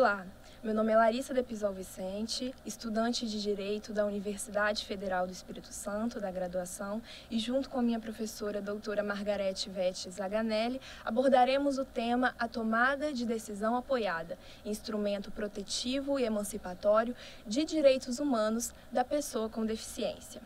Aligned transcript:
Olá, 0.00 0.26
meu 0.64 0.72
nome 0.72 0.92
é 0.92 0.96
Larissa 0.96 1.34
Depisol 1.34 1.74
Vicente, 1.74 2.54
estudante 2.64 3.26
de 3.26 3.38
Direito 3.38 3.92
da 3.92 4.06
Universidade 4.06 4.86
Federal 4.86 5.26
do 5.26 5.32
Espírito 5.34 5.74
Santo, 5.74 6.18
da 6.18 6.30
graduação, 6.30 7.02
e 7.30 7.38
junto 7.38 7.68
com 7.68 7.80
a 7.80 7.82
minha 7.82 8.00
professora 8.00 8.62
doutora 8.62 9.02
Margarete 9.02 9.68
Vete 9.68 10.10
Zaganelli, 10.10 10.80
abordaremos 11.04 11.76
o 11.76 11.84
tema 11.84 12.34
A 12.38 12.48
Tomada 12.48 13.12
de 13.12 13.26
Decisão 13.26 13.76
Apoiada, 13.76 14.38
instrumento 14.64 15.30
protetivo 15.30 16.18
e 16.18 16.24
emancipatório 16.24 17.14
de 17.46 17.62
direitos 17.62 18.18
humanos 18.18 18.72
da 18.90 19.04
pessoa 19.04 19.50
com 19.50 19.66
deficiência. 19.66 20.40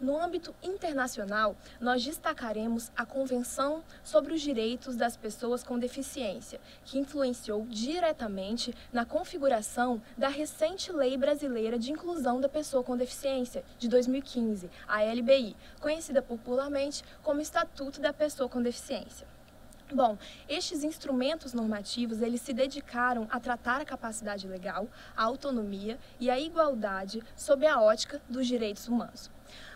No 0.00 0.20
âmbito 0.20 0.54
internacional, 0.62 1.56
nós 1.80 2.02
destacaremos 2.02 2.90
a 2.96 3.06
Convenção 3.06 3.82
sobre 4.02 4.34
os 4.34 4.40
Direitos 4.40 4.96
das 4.96 5.16
Pessoas 5.16 5.62
com 5.62 5.78
Deficiência, 5.78 6.60
que 6.84 6.98
influenciou 6.98 7.64
diretamente 7.66 8.74
na 8.92 9.04
configuração 9.04 10.02
da 10.16 10.28
recente 10.28 10.92
Lei 10.92 11.16
Brasileira 11.16 11.78
de 11.78 11.92
Inclusão 11.92 12.40
da 12.40 12.48
Pessoa 12.48 12.82
com 12.82 12.96
Deficiência, 12.96 13.64
de 13.78 13.88
2015, 13.88 14.68
a 14.88 15.02
LBI, 15.02 15.56
conhecida 15.80 16.20
popularmente 16.20 17.04
como 17.22 17.40
Estatuto 17.40 18.00
da 18.00 18.12
Pessoa 18.12 18.48
com 18.48 18.60
Deficiência. 18.60 19.33
Bom, 19.92 20.16
estes 20.48 20.82
instrumentos 20.82 21.52
normativos, 21.52 22.22
eles 22.22 22.40
se 22.40 22.54
dedicaram 22.54 23.28
a 23.30 23.38
tratar 23.38 23.82
a 23.82 23.84
capacidade 23.84 24.48
legal, 24.48 24.88
a 25.14 25.22
autonomia 25.24 25.98
e 26.18 26.30
a 26.30 26.40
igualdade 26.40 27.22
sob 27.36 27.66
a 27.66 27.78
ótica 27.80 28.20
dos 28.26 28.46
direitos 28.46 28.88
humanos. 28.88 29.30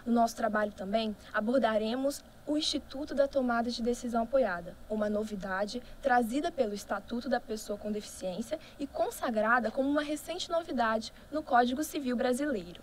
No 0.07 0.13
nosso 0.13 0.35
trabalho 0.35 0.73
também 0.73 1.15
abordaremos 1.33 2.25
o 2.47 2.57
Instituto 2.57 3.15
da 3.15 3.29
Tomada 3.29 3.71
de 3.71 3.83
Decisão 3.83 4.23
Apoiada, 4.23 4.75
uma 4.89 5.11
novidade 5.11 5.83
trazida 6.01 6.51
pelo 6.51 6.73
Estatuto 6.73 7.29
da 7.29 7.39
Pessoa 7.39 7.79
com 7.79 7.93
Deficiência 7.93 8.59
e 8.79 8.87
consagrada 8.87 9.71
como 9.71 9.91
uma 9.91 10.03
recente 10.03 10.51
novidade 10.51 11.13
no 11.31 11.43
Código 11.43 11.85
Civil 11.85 12.17
Brasileiro. 12.17 12.83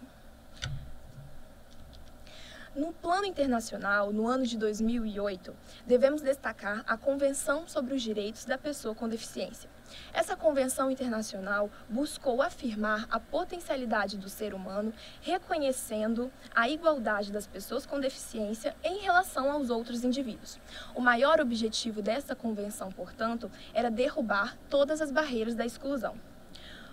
No 2.76 2.92
plano 2.92 3.26
internacional, 3.26 4.12
no 4.12 4.28
ano 4.28 4.46
de 4.46 4.58
2008, 4.58 5.56
devemos 5.88 6.22
destacar 6.22 6.84
a 6.86 6.98
Convenção 6.98 7.66
sobre 7.70 7.96
os 7.96 8.02
Direitos 8.02 8.44
da 8.44 8.58
Pessoa 8.58 8.94
com 8.94 9.08
Deficiência. 9.08 9.70
Essa 10.14 10.36
convenção 10.36 10.92
internacional 10.92 11.70
buscou 11.88 12.42
afirmar 12.42 13.08
a 13.10 13.18
potencialidade 13.18 14.18
do 14.18 14.28
ser 14.28 14.54
humano, 14.54 14.94
reconhecendo 15.22 16.30
a 16.54 16.68
igualdade 16.68 17.32
das 17.32 17.48
pessoas 17.48 17.86
com 17.86 17.98
deficiência 17.98 18.76
em 18.84 19.00
relação 19.00 19.50
aos 19.50 19.70
outros 19.70 20.04
indivíduos. 20.04 20.60
O 20.94 21.00
maior 21.00 21.40
objetivo 21.40 22.02
dessa 22.02 22.36
convenção, 22.36 22.92
portanto, 22.92 23.50
era 23.74 23.90
derrubar 23.90 24.58
todas 24.70 25.00
as 25.00 25.14
barreiras 25.14 25.56
da 25.56 25.66
exclusão. 25.66 26.18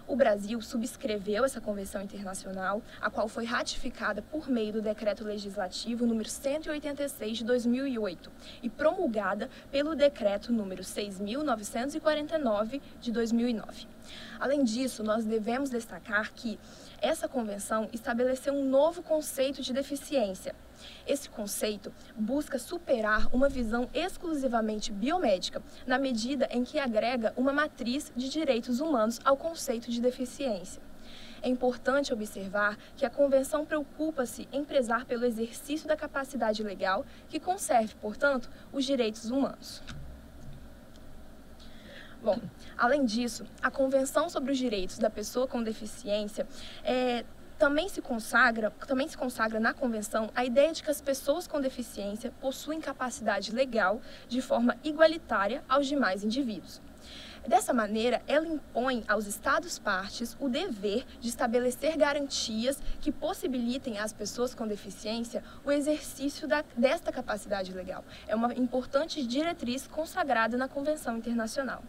O 0.07 0.17
Brasil 0.17 0.61
subscreveu 0.61 1.45
essa 1.45 1.61
convenção 1.61 2.03
internacional, 2.03 2.83
a 3.01 3.09
qual 3.09 3.29
foi 3.29 3.45
ratificada 3.45 4.21
por 4.21 4.49
meio 4.49 4.73
do 4.73 4.83
Decreto 4.83 5.25
Legislativo 5.25 6.07
número 6.07 6.29
186 6.29 7.39
de 7.39 7.45
2008 7.45 8.31
e 8.63 8.69
promulgada 8.69 9.49
pelo 9.71 9.95
Decreto 9.95 10.53
número 10.53 10.83
6949 10.83 12.83
de 13.01 13.13
2009. 13.13 13.92
Além 14.39 14.65
disso, 14.65 15.03
nós 15.03 15.25
devemos 15.25 15.71
destacar 15.71 16.33
que 16.33 16.59
essa 17.01 17.29
convenção 17.29 17.89
estabeleceu 17.93 18.55
um 18.55 18.65
novo 18.65 19.03
conceito 19.03 19.63
de 19.63 19.73
deficiência, 19.73 20.55
esse 21.07 21.29
conceito 21.29 21.93
busca 22.17 22.59
superar 22.59 23.29
uma 23.33 23.49
visão 23.49 23.89
exclusivamente 23.93 24.93
biomédica, 24.93 25.63
na 25.87 25.99
medida 25.99 26.49
em 26.51 26.65
que 26.65 26.79
agrega 26.79 27.33
uma 27.37 27.53
matriz 27.53 28.13
de 28.17 28.29
direitos 28.29 28.81
humanos 28.81 29.21
ao 29.25 29.37
conceito 29.37 29.91
de 29.91 30.01
deficiência. 30.01 30.83
É 31.43 31.49
importante 31.49 32.13
observar 32.13 32.79
que 32.97 33.05
a 33.05 33.11
Convenção 33.11 33.67
preocupa-se 33.67 34.49
em 34.53 34.65
prezar 34.65 35.05
pelo 35.05 35.25
exercício 35.25 35.89
da 35.89 35.97
capacidade 35.97 36.63
legal, 36.63 37.05
que 37.29 37.41
conserve, 37.41 37.95
portanto, 37.97 38.49
os 38.73 38.85
direitos 38.85 39.29
humanos. 39.29 39.83
Bom, 42.23 42.39
além 42.79 43.05
disso, 43.05 43.45
a 43.61 43.69
Convenção 43.69 44.31
sobre 44.31 44.53
os 44.53 44.59
Direitos 44.59 44.97
da 44.97 45.11
Pessoa 45.11 45.49
com 45.49 45.61
Deficiência 45.61 46.47
é, 46.85 47.25
também 47.59 47.89
se 47.89 48.01
consagra, 48.01 48.71
também 48.87 49.09
se 49.09 49.19
consagra 49.19 49.59
na 49.59 49.75
convenção 49.75 50.31
a 50.33 50.45
ideia 50.45 50.73
de 50.73 50.85
que 50.85 50.91
as 50.91 51.01
pessoas 51.01 51.49
com 51.49 51.61
deficiência 51.61 52.33
possuem 52.41 52.81
capacidade 52.81 53.51
legal 53.53 54.01
de 54.29 54.41
forma 54.41 54.77
igualitária 54.85 55.65
aos 55.69 55.89
demais 55.89 56.23
indivíduos. 56.23 56.81
Dessa 57.47 57.73
maneira, 57.73 58.23
ela 58.29 58.47
impõe 58.47 59.05
aos 59.09 59.27
Estados-partes 59.27 60.37
o 60.39 60.49
dever 60.49 61.05
de 61.21 61.29
estabelecer 61.29 61.97
garantias 61.97 62.81
que 63.01 63.11
possibilitem 63.11 63.99
às 63.99 64.13
pessoas 64.13 64.55
com 64.55 64.67
deficiência 64.67 65.43
o 65.65 65.73
exercício 65.73 66.47
da, 66.47 66.65
desta 66.77 67.11
capacidade 67.11 67.73
legal. 67.73 68.05
É 68.29 68.37
uma 68.37 68.55
importante 68.55 69.27
diretriz 69.27 69.89
consagrada 69.89 70.57
na 70.57 70.69
Convenção 70.69 71.17
Internacional. 71.17 71.83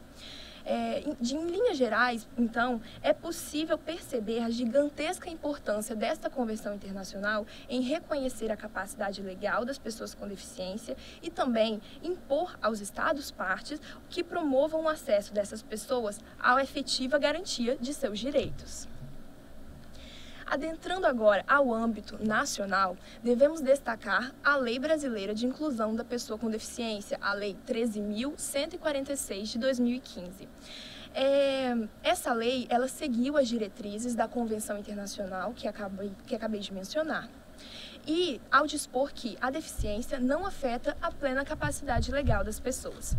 É, 0.65 1.03
de, 1.19 1.35
em 1.35 1.45
linhas 1.47 1.77
gerais, 1.77 2.27
então, 2.37 2.81
é 3.01 3.11
possível 3.11 3.77
perceber 3.77 4.39
a 4.39 4.49
gigantesca 4.49 5.29
importância 5.29 5.95
desta 5.95 6.29
Convenção 6.29 6.75
Internacional 6.75 7.45
em 7.69 7.81
reconhecer 7.81 8.51
a 8.51 8.57
capacidade 8.57 9.21
legal 9.21 9.65
das 9.65 9.77
pessoas 9.77 10.13
com 10.13 10.27
deficiência 10.27 10.95
e 11.21 11.29
também 11.29 11.81
impor 12.01 12.57
aos 12.61 12.79
Estados-partes 12.79 13.81
que 14.09 14.23
promovam 14.23 14.83
o 14.83 14.89
acesso 14.89 15.33
dessas 15.33 15.61
pessoas 15.61 16.19
à 16.39 16.61
efetiva 16.61 17.17
garantia 17.17 17.77
de 17.79 17.93
seus 17.93 18.19
direitos. 18.19 18.92
Adentrando 20.53 21.07
agora 21.07 21.43
ao 21.47 21.73
âmbito 21.73 22.23
nacional, 22.23 22.95
devemos 23.23 23.59
destacar 23.59 24.31
a 24.43 24.55
Lei 24.55 24.77
Brasileira 24.77 25.33
de 25.33 25.47
Inclusão 25.47 25.95
da 25.95 26.03
Pessoa 26.03 26.37
com 26.37 26.47
Deficiência, 26.47 27.17
a 27.19 27.33
Lei 27.33 27.57
13.146 27.67 29.45
de 29.45 29.57
2015. 29.57 30.47
É, 31.15 31.75
essa 32.03 32.31
lei, 32.33 32.67
ela 32.69 32.87
seguiu 32.87 33.35
as 33.35 33.47
diretrizes 33.47 34.13
da 34.13 34.27
Convenção 34.27 34.77
Internacional 34.77 35.53
que 35.53 35.67
acabei, 35.67 36.11
que 36.27 36.35
acabei 36.35 36.59
de 36.59 36.71
mencionar 36.71 37.27
e 38.05 38.41
ao 38.51 38.67
dispor 38.67 39.11
que 39.13 39.37
a 39.39 39.49
deficiência 39.49 40.19
não 40.19 40.45
afeta 40.45 40.95
a 41.01 41.11
plena 41.11 41.45
capacidade 41.45 42.11
legal 42.11 42.43
das 42.43 42.59
pessoas. 42.59 43.15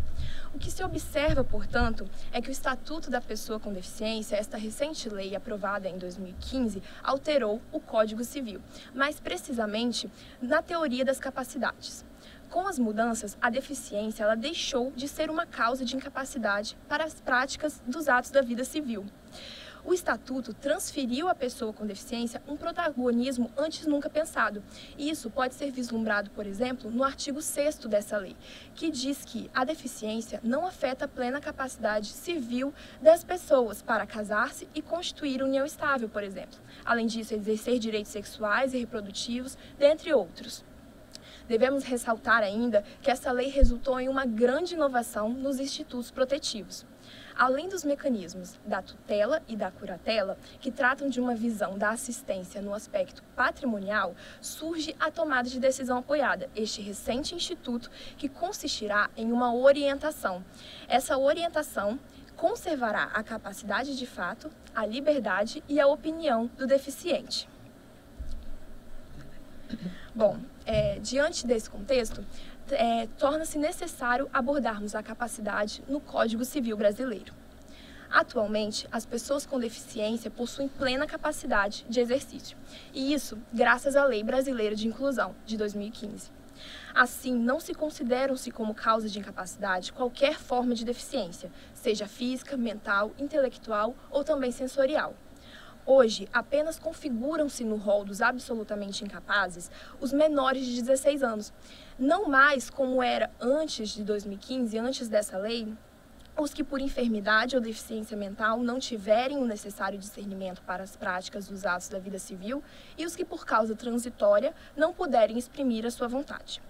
O 0.53 0.59
que 0.59 0.71
se 0.71 0.83
observa, 0.83 1.43
portanto, 1.43 2.07
é 2.31 2.41
que 2.41 2.49
o 2.49 2.51
Estatuto 2.51 3.09
da 3.09 3.19
Pessoa 3.19 3.59
com 3.59 3.73
Deficiência, 3.73 4.35
esta 4.35 4.57
recente 4.57 5.09
lei 5.09 5.35
aprovada 5.35 5.89
em 5.89 5.97
2015, 5.97 6.81
alterou 7.03 7.61
o 7.71 7.79
Código 7.79 8.23
Civil, 8.23 8.61
mais 8.93 9.19
precisamente 9.19 10.09
na 10.41 10.61
teoria 10.61 11.03
das 11.03 11.19
capacidades. 11.19 12.05
Com 12.49 12.67
as 12.67 12.79
mudanças, 12.79 13.37
a 13.41 13.49
deficiência 13.49 14.23
ela 14.23 14.35
deixou 14.35 14.91
de 14.95 15.07
ser 15.07 15.29
uma 15.29 15.45
causa 15.45 15.83
de 15.83 15.95
incapacidade 15.95 16.77
para 16.87 17.03
as 17.03 17.15
práticas 17.19 17.81
dos 17.85 18.07
atos 18.07 18.31
da 18.31 18.41
vida 18.41 18.63
civil. 18.63 19.05
O 19.85 19.93
Estatuto 19.93 20.51
transferiu 20.51 21.29
à 21.29 21.35
pessoa 21.35 21.71
com 21.71 21.85
deficiência 21.85 22.41
um 22.47 22.57
protagonismo 22.57 23.51
antes 23.55 23.85
nunca 23.85 24.09
pensado. 24.09 24.63
Isso 24.97 25.29
pode 25.29 25.53
ser 25.53 25.69
vislumbrado, 25.69 26.31
por 26.31 26.47
exemplo, 26.47 26.89
no 26.89 27.03
artigo 27.03 27.39
6 27.39 27.77
dessa 27.85 28.17
lei, 28.17 28.35
que 28.73 28.89
diz 28.89 29.23
que 29.23 29.47
a 29.53 29.63
deficiência 29.63 30.41
não 30.43 30.65
afeta 30.65 31.05
a 31.05 31.07
plena 31.07 31.39
capacidade 31.39 32.07
civil 32.07 32.73
das 32.99 33.23
pessoas 33.23 33.83
para 33.83 34.07
casar-se 34.07 34.67
e 34.73 34.81
constituir 34.81 35.43
união 35.43 35.63
estável, 35.63 36.09
por 36.09 36.23
exemplo. 36.23 36.57
Além 36.83 37.05
disso, 37.05 37.35
exercer 37.35 37.77
direitos 37.77 38.11
sexuais 38.11 38.73
e 38.73 38.79
reprodutivos, 38.79 39.55
dentre 39.77 40.11
outros. 40.11 40.65
Devemos 41.47 41.83
ressaltar 41.83 42.41
ainda 42.41 42.83
que 43.03 43.11
essa 43.11 43.31
lei 43.31 43.49
resultou 43.49 43.99
em 43.99 44.09
uma 44.09 44.25
grande 44.25 44.73
inovação 44.73 45.29
nos 45.29 45.59
institutos 45.59 46.09
protetivos. 46.09 46.87
Além 47.37 47.67
dos 47.67 47.83
mecanismos 47.83 48.57
da 48.65 48.81
tutela 48.81 49.43
e 49.45 49.57
da 49.57 49.69
curatela, 49.69 50.37
que 50.61 50.71
tratam 50.71 51.09
de 51.09 51.19
uma 51.19 51.35
visão 51.35 51.77
da 51.77 51.89
assistência 51.89 52.61
no 52.61 52.73
aspecto 52.73 53.21
patrimonial, 53.35 54.15
surge 54.39 54.95
a 54.97 55.11
tomada 55.11 55.49
de 55.49 55.59
decisão 55.59 55.97
apoiada, 55.97 56.49
este 56.55 56.81
recente 56.81 57.35
instituto 57.35 57.91
que 58.17 58.29
consistirá 58.29 59.09
em 59.17 59.33
uma 59.33 59.53
orientação. 59.53 60.43
Essa 60.87 61.17
orientação 61.17 61.99
conservará 62.37 63.09
a 63.13 63.21
capacidade 63.21 63.97
de 63.97 64.05
fato, 64.05 64.49
a 64.73 64.85
liberdade 64.85 65.61
e 65.67 65.77
a 65.79 65.87
opinião 65.87 66.47
do 66.57 66.65
deficiente. 66.65 67.49
Bom, 70.13 70.39
é, 70.65 70.99
diante 70.99 71.45
desse 71.45 71.69
contexto, 71.69 72.25
é, 72.71 73.07
torna-se 73.17 73.57
necessário 73.57 74.29
abordarmos 74.33 74.95
a 74.95 75.03
capacidade 75.03 75.83
no 75.87 75.99
Código 75.99 76.43
Civil 76.43 76.75
Brasileiro. 76.75 77.33
Atualmente, 78.09 78.87
as 78.91 79.05
pessoas 79.05 79.45
com 79.45 79.59
deficiência 79.59 80.31
possuem 80.31 80.67
plena 80.67 81.05
capacidade 81.05 81.85
de 81.89 81.99
exercício, 81.99 82.57
e 82.93 83.13
isso 83.13 83.37
graças 83.53 83.95
à 83.95 84.05
Lei 84.05 84.23
Brasileira 84.23 84.75
de 84.75 84.87
Inclusão, 84.87 85.35
de 85.45 85.57
2015. 85.57 86.31
Assim, 86.93 87.35
não 87.35 87.59
se 87.59 87.73
consideram-se 87.73 88.51
como 88.51 88.73
causa 88.73 89.09
de 89.09 89.19
incapacidade 89.19 89.91
qualquer 89.91 90.39
forma 90.39 90.73
de 90.73 90.85
deficiência, 90.85 91.51
seja 91.73 92.07
física, 92.07 92.55
mental, 92.55 93.11
intelectual 93.19 93.93
ou 94.09 94.23
também 94.23 94.51
sensorial. 94.51 95.13
Hoje, 95.87 96.27
apenas 96.33 96.79
configuram-se 96.79 97.63
no 97.63 97.75
rol 97.75 98.03
dos 98.03 98.19
absolutamente 98.19 99.03
incapazes 99.03 99.69
os 100.01 100.11
menores 100.11 100.65
de 100.65 100.81
16 100.81 101.21
anos. 101.21 101.53
Não 101.99 102.27
mais 102.27 102.71
como 102.71 103.03
era 103.03 103.29
antes 103.39 103.89
de 103.89 104.03
2015, 104.03 104.79
antes 104.79 105.07
dessa 105.07 105.37
lei, 105.37 105.71
os 106.35 106.55
que 106.55 106.63
por 106.63 106.81
enfermidade 106.81 107.55
ou 107.55 107.61
deficiência 107.61 108.17
mental 108.17 108.61
não 108.61 108.79
tiverem 108.79 109.37
o 109.37 109.45
necessário 109.45 109.99
discernimento 109.99 110.63
para 110.63 110.81
as 110.81 110.95
práticas 110.95 111.47
dos 111.47 111.67
atos 111.67 111.87
da 111.87 111.99
vida 111.99 112.17
civil 112.17 112.63
e 112.97 113.05
os 113.05 113.15
que 113.15 113.23
por 113.23 113.45
causa 113.45 113.75
transitória 113.75 114.55
não 114.75 114.91
puderem 114.91 115.37
exprimir 115.37 115.85
a 115.85 115.91
sua 115.91 116.07
vontade. 116.07 116.63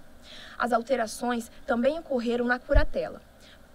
As 0.57 0.73
alterações 0.73 1.49
também 1.65 1.97
ocorreram 1.97 2.43
na 2.43 2.59
curatela 2.59 3.21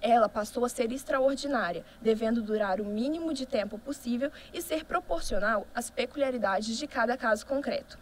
ela 0.01 0.29
passou 0.29 0.65
a 0.65 0.69
ser 0.69 0.93
extraordinária, 0.93 1.85
devendo 2.01 2.43
durar 2.43 2.81
o 2.81 2.85
mínimo 2.85 3.33
de 3.35 3.47
tempo 3.47 3.79
possível 3.79 4.31
e 4.53 4.63
ser 4.63 4.85
proporcional 4.85 5.67
às 5.75 5.91
peculiaridades 5.91 6.77
de 6.79 6.87
cada 6.87 7.17
caso 7.17 7.47
concreto. 7.47 7.99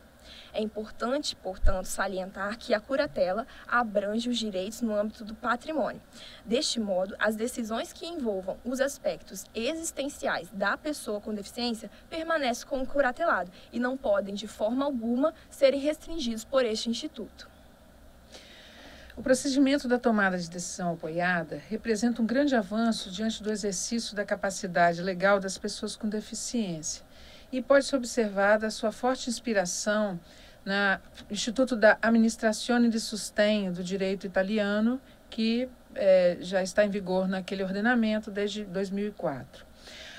É 0.52 0.60
importante, 0.60 1.34
portanto, 1.36 1.86
salientar 1.86 2.58
que 2.58 2.74
a 2.74 2.80
curatela 2.80 3.46
abrange 3.66 4.28
os 4.28 4.38
direitos 4.38 4.82
no 4.82 4.94
âmbito 4.94 5.24
do 5.24 5.34
patrimônio. 5.34 6.00
Deste 6.44 6.80
modo, 6.80 7.14
as 7.18 7.36
decisões 7.36 7.92
que 7.92 8.06
envolvam 8.06 8.58
os 8.64 8.80
aspectos 8.80 9.44
existenciais 9.54 10.50
da 10.52 10.76
pessoa 10.76 11.20
com 11.20 11.34
deficiência 11.34 11.90
permanecem 12.08 12.68
com 12.68 12.82
o 12.82 12.86
curatelado 12.86 13.50
e 13.72 13.78
não 13.78 13.96
podem, 13.96 14.34
de 14.34 14.46
forma 14.46 14.84
alguma, 14.84 15.34
serem 15.50 15.80
restringidos 15.80 16.44
por 16.44 16.64
este 16.64 16.90
instituto. 16.90 17.48
O 19.18 19.22
procedimento 19.28 19.88
da 19.88 19.98
tomada 19.98 20.38
de 20.38 20.48
decisão 20.48 20.92
apoiada 20.92 21.60
representa 21.68 22.22
um 22.22 22.24
grande 22.24 22.54
avanço 22.54 23.10
diante 23.10 23.42
do 23.42 23.50
exercício 23.50 24.14
da 24.14 24.24
capacidade 24.24 25.02
legal 25.02 25.40
das 25.40 25.58
pessoas 25.58 25.96
com 25.96 26.08
deficiência 26.08 27.04
e 27.50 27.60
pode-se 27.60 27.96
observar 27.96 28.60
da 28.60 28.70
sua 28.70 28.92
forte 28.92 29.28
inspiração 29.28 30.20
no 30.64 30.72
Instituto 31.32 31.74
da 31.74 31.98
Amministrazione 32.00 32.88
di 32.88 33.00
Sostegno 33.00 33.72
do 33.72 33.82
Direito 33.82 34.24
Italiano, 34.24 35.00
que 35.28 35.68
eh, 35.96 36.36
já 36.40 36.62
está 36.62 36.84
em 36.84 36.88
vigor 36.88 37.26
naquele 37.26 37.64
ordenamento 37.64 38.30
desde 38.30 38.64
2004. 38.66 39.66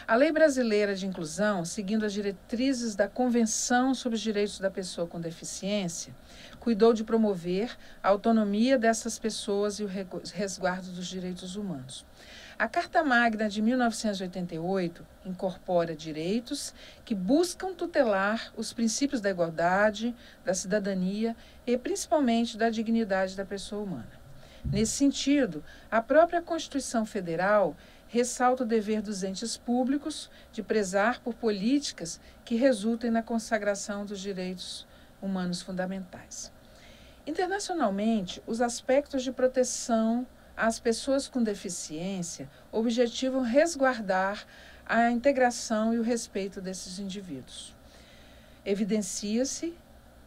A 0.10 0.16
Lei 0.16 0.32
Brasileira 0.32 0.96
de 0.96 1.06
Inclusão, 1.06 1.64
seguindo 1.64 2.04
as 2.04 2.12
diretrizes 2.12 2.96
da 2.96 3.08
Convenção 3.08 3.94
sobre 3.94 4.16
os 4.16 4.22
Direitos 4.22 4.58
da 4.58 4.72
Pessoa 4.72 5.06
com 5.06 5.22
Deficiência, 5.22 6.16
cuidou 6.60 6.96
de 6.96 7.04
promover 7.04 7.78
a 8.02 8.10
autonomia 8.10 8.76
dessas 8.80 9.20
pessoas 9.20 9.80
e 9.80 9.84
o 9.84 9.88
resguardo 10.34 10.90
dos 10.90 11.06
direitos 11.06 11.56
humanos. 11.56 12.08
A 12.58 12.68
Carta 12.68 13.04
Magna 13.04 13.48
de 13.48 13.62
1988 13.62 15.06
incorpora 15.28 15.96
direitos 15.96 16.74
que 17.06 17.14
buscam 17.14 17.72
tutelar 17.76 18.52
os 18.58 18.74
princípios 18.74 19.22
da 19.22 19.30
igualdade, 19.30 20.16
da 20.44 20.56
cidadania 20.56 21.36
e 21.68 21.78
principalmente 21.78 22.58
da 22.58 22.72
dignidade 22.72 23.38
da 23.38 23.46
pessoa 23.46 23.84
humana. 23.84 24.20
Nesse 24.66 24.94
sentido, 24.94 25.64
a 25.90 26.02
própria 26.02 26.42
Constituição 26.42 27.06
Federal 27.06 27.78
ressalta 28.10 28.64
o 28.64 28.68
dever 28.68 29.02
dos 29.02 29.24
entes 29.24 29.56
públicos 29.56 30.30
de 30.52 30.62
prezar 30.62 31.22
por 31.22 31.36
políticas 31.36 32.20
que 32.44 32.56
resultem 32.56 33.12
na 33.12 33.24
consagração 33.24 34.06
dos 34.06 34.20
direitos 34.20 34.86
humanos 35.22 35.62
fundamentais. 35.62 36.52
Internacionalmente, 37.26 38.42
os 38.48 38.62
aspectos 38.62 39.24
de 39.24 39.32
proteção 39.32 40.26
às 40.58 40.80
pessoas 40.80 41.28
com 41.28 41.42
deficiência 41.42 42.50
objetivam 42.72 43.42
resguardar 43.42 44.46
a 44.86 45.12
integração 45.12 45.94
e 45.94 46.00
o 46.00 46.04
respeito 46.04 46.60
desses 46.60 46.98
indivíduos. 46.98 47.76
Evidencia-se 48.66 49.78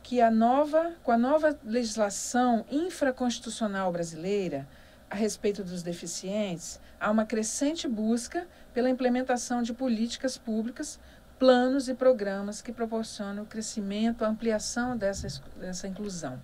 que 0.04 0.20
a 0.20 0.30
nova, 0.30 0.92
com 1.02 1.10
a 1.10 1.18
nova 1.18 1.58
legislação 1.64 2.64
infraconstitucional 2.70 3.90
brasileira 3.90 4.68
a 5.12 5.14
respeito 5.14 5.62
dos 5.62 5.82
deficientes, 5.82 6.80
há 6.98 7.10
uma 7.10 7.26
crescente 7.26 7.86
busca 7.86 8.48
pela 8.72 8.88
implementação 8.88 9.62
de 9.62 9.74
políticas 9.74 10.38
públicas, 10.38 10.98
planos 11.38 11.86
e 11.86 11.92
programas 11.92 12.62
que 12.62 12.72
proporcionam 12.72 13.42
o 13.42 13.46
crescimento, 13.46 14.24
a 14.24 14.28
ampliação 14.28 14.96
dessa, 14.96 15.28
dessa 15.60 15.86
inclusão. 15.86 16.42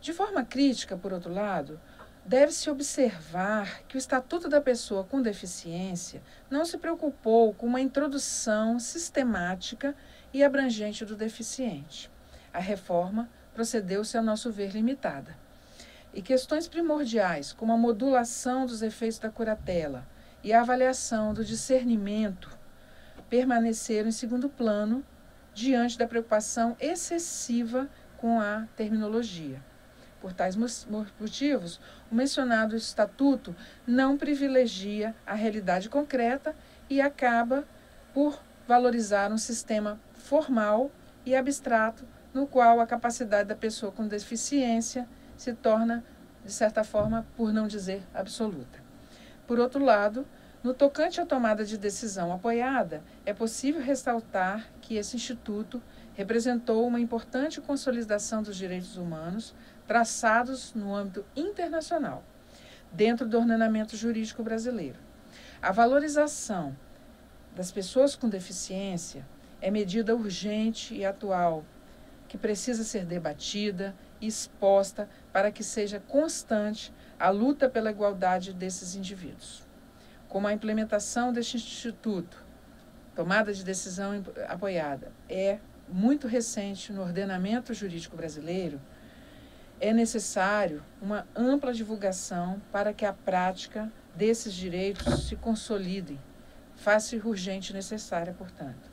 De 0.00 0.12
forma 0.12 0.44
crítica, 0.44 0.96
por 0.96 1.12
outro 1.12 1.32
lado, 1.32 1.80
deve-se 2.26 2.68
observar 2.68 3.84
que 3.84 3.96
o 3.96 3.98
Estatuto 3.98 4.48
da 4.48 4.60
Pessoa 4.60 5.04
com 5.04 5.22
Deficiência 5.22 6.20
não 6.50 6.64
se 6.64 6.78
preocupou 6.78 7.54
com 7.54 7.66
uma 7.66 7.80
introdução 7.80 8.80
sistemática 8.80 9.94
e 10.34 10.42
abrangente 10.42 11.04
do 11.04 11.14
deficiente. 11.14 12.10
A 12.52 12.58
reforma 12.58 13.28
procedeu-se, 13.54 14.18
a 14.18 14.22
nosso 14.22 14.50
ver, 14.50 14.72
limitada 14.72 15.46
e 16.18 16.20
questões 16.20 16.66
primordiais, 16.66 17.52
como 17.52 17.72
a 17.72 17.76
modulação 17.76 18.66
dos 18.66 18.82
efeitos 18.82 19.20
da 19.20 19.30
curatela 19.30 20.04
e 20.42 20.52
a 20.52 20.62
avaliação 20.62 21.32
do 21.32 21.44
discernimento, 21.44 22.50
permaneceram 23.30 24.08
em 24.08 24.12
segundo 24.12 24.48
plano 24.48 25.04
diante 25.54 25.96
da 25.96 26.08
preocupação 26.08 26.76
excessiva 26.80 27.88
com 28.16 28.40
a 28.40 28.66
terminologia. 28.76 29.62
Por 30.20 30.32
tais 30.32 30.56
motivos, 30.56 31.80
o 32.10 32.16
mencionado 32.16 32.74
estatuto 32.74 33.54
não 33.86 34.18
privilegia 34.18 35.14
a 35.24 35.34
realidade 35.34 35.88
concreta 35.88 36.52
e 36.90 37.00
acaba 37.00 37.64
por 38.12 38.42
valorizar 38.66 39.30
um 39.30 39.38
sistema 39.38 40.00
formal 40.14 40.90
e 41.24 41.36
abstrato 41.36 42.04
no 42.34 42.44
qual 42.44 42.80
a 42.80 42.88
capacidade 42.88 43.48
da 43.48 43.54
pessoa 43.54 43.92
com 43.92 44.08
deficiência 44.08 45.08
se 45.38 45.54
torna, 45.54 46.04
de 46.44 46.52
certa 46.52 46.84
forma, 46.84 47.26
por 47.36 47.52
não 47.52 47.66
dizer 47.66 48.02
absoluta. 48.12 48.82
Por 49.46 49.58
outro 49.58 49.82
lado, 49.82 50.26
no 50.62 50.74
tocante 50.74 51.20
à 51.20 51.24
tomada 51.24 51.64
de 51.64 51.78
decisão 51.78 52.32
apoiada, 52.32 53.02
é 53.24 53.32
possível 53.32 53.80
ressaltar 53.80 54.68
que 54.82 54.96
esse 54.96 55.16
instituto 55.16 55.80
representou 56.14 56.86
uma 56.86 57.00
importante 57.00 57.60
consolidação 57.60 58.42
dos 58.42 58.56
direitos 58.56 58.96
humanos 58.96 59.54
traçados 59.86 60.74
no 60.74 60.94
âmbito 60.94 61.24
internacional, 61.36 62.24
dentro 62.92 63.26
do 63.26 63.38
ordenamento 63.38 63.96
jurídico 63.96 64.42
brasileiro. 64.42 64.98
A 65.62 65.70
valorização 65.70 66.76
das 67.54 67.70
pessoas 67.70 68.16
com 68.16 68.28
deficiência 68.28 69.24
é 69.60 69.70
medida 69.70 70.14
urgente 70.14 70.94
e 70.94 71.04
atual, 71.04 71.64
que 72.28 72.36
precisa 72.36 72.84
ser 72.84 73.04
debatida 73.04 73.94
e 74.20 74.26
exposta 74.26 75.08
para 75.38 75.52
que 75.52 75.62
seja 75.62 76.00
constante 76.00 76.92
a 77.16 77.30
luta 77.30 77.68
pela 77.68 77.92
igualdade 77.92 78.52
desses 78.52 78.96
indivíduos. 78.96 79.62
Como 80.28 80.48
a 80.48 80.52
implementação 80.52 81.32
deste 81.32 81.56
instituto, 81.56 82.44
tomada 83.14 83.54
de 83.54 83.62
decisão 83.62 84.20
apoiada, 84.48 85.12
é 85.28 85.60
muito 85.88 86.26
recente 86.26 86.92
no 86.92 87.02
ordenamento 87.02 87.72
jurídico 87.72 88.16
brasileiro, 88.16 88.80
é 89.78 89.92
necessário 89.92 90.82
uma 91.00 91.24
ampla 91.36 91.72
divulgação 91.72 92.60
para 92.72 92.92
que 92.92 93.06
a 93.06 93.12
prática 93.12 93.92
desses 94.16 94.52
direitos 94.52 95.28
se 95.28 95.36
consolide, 95.36 96.18
faça 96.74 97.14
urgente 97.14 97.70
e 97.70 97.76
necessária, 97.76 98.34
portanto. 98.36 98.90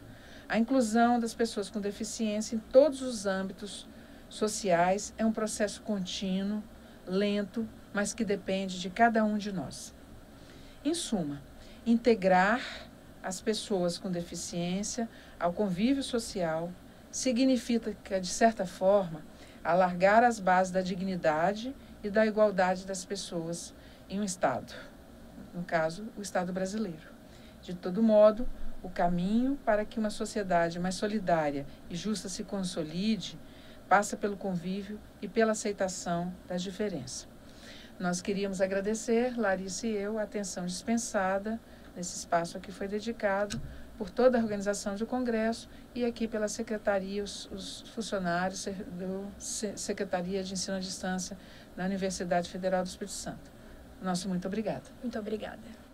A 0.47 0.59
inclusão 0.59 1.19
das 1.19 1.33
pessoas 1.33 1.71
com 1.71 1.81
deficiência 1.81 2.55
em 2.55 2.59
todos 2.59 3.01
os 3.01 3.25
âmbitos 3.25 3.87
sociais 4.35 5.13
é 5.17 5.25
um 5.25 5.31
processo 5.31 5.81
contínuo, 5.81 6.63
lento, 7.07 7.67
mas 7.93 8.13
que 8.13 8.25
depende 8.25 8.79
de 8.79 8.89
cada 8.89 9.23
um 9.23 9.37
de 9.37 9.51
nós. 9.51 9.93
Em 10.83 10.93
suma, 10.93 11.41
integrar 11.85 12.61
as 13.23 13.41
pessoas 13.41 13.97
com 13.97 14.11
deficiência 14.11 15.09
ao 15.39 15.53
convívio 15.53 16.03
social 16.03 16.71
significa, 17.09 18.19
de 18.19 18.27
certa 18.27 18.65
forma, 18.65 19.23
alargar 19.63 20.23
as 20.23 20.39
bases 20.39 20.71
da 20.71 20.81
dignidade 20.81 21.75
e 22.03 22.09
da 22.09 22.25
igualdade 22.25 22.85
das 22.85 23.03
pessoas 23.03 23.73
em 24.09 24.19
um 24.19 24.23
Estado, 24.23 24.73
no 25.53 25.63
caso, 25.63 26.05
o 26.15 26.21
Estado 26.21 26.53
brasileiro. 26.53 27.15
De 27.61 27.73
todo 27.73 28.03
modo, 28.03 28.47
o 28.83 28.89
caminho 28.89 29.57
para 29.65 29.83
que 29.83 29.97
uma 29.97 30.11
sociedade 30.11 30.79
mais 30.79 30.93
solidária 30.93 31.65
e 31.89 31.95
justa 31.95 32.29
se 32.29 32.43
consolide 32.43 33.39
passa 33.87 34.17
pelo 34.17 34.35
convívio 34.35 34.99
e 35.21 35.27
pela 35.27 35.51
aceitação 35.51 36.33
das 36.47 36.61
diferenças. 36.61 37.27
Nós 37.99 38.21
queríamos 38.21 38.59
agradecer, 38.59 39.37
Larissa 39.37 39.87
e 39.87 39.95
eu, 39.95 40.19
a 40.19 40.23
atenção 40.23 40.65
dispensada 40.65 41.59
nesse 41.95 42.17
espaço 42.17 42.59
que 42.59 42.71
foi 42.71 42.87
dedicado 42.87 43.61
por 43.97 44.09
toda 44.09 44.37
a 44.37 44.41
organização 44.41 44.95
do 44.95 45.05
Congresso 45.05 45.69
e 45.93 46.03
aqui 46.03 46.27
pela 46.27 46.47
Secretaria, 46.49 47.23
os, 47.23 47.49
os 47.51 47.81
funcionários 47.93 48.65
da 48.65 49.77
Secretaria 49.77 50.43
de 50.43 50.53
Ensino 50.53 50.75
à 50.75 50.79
Distância 50.79 51.37
da 51.75 51.85
Universidade 51.85 52.49
Federal 52.49 52.83
do 52.83 52.87
Espírito 52.87 53.13
Santo. 53.13 53.51
Nosso 54.01 54.27
muito 54.27 54.45
obrigada. 54.47 54.83
Muito 55.01 55.17
obrigada. 55.17 55.84